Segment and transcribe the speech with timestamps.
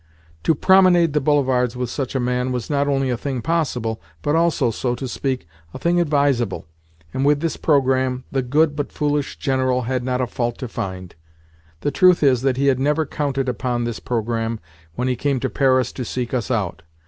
[0.45, 4.35] To promenade the Boulevards with such a man was not only a thing possible, but
[4.35, 6.65] also, so to speak, a thing advisable,
[7.13, 11.13] and with this programme the good but foolish General had not a fault to find.
[11.81, 14.59] The truth is that he had never counted upon this programme
[14.95, 16.81] when he came to Paris to seek us out.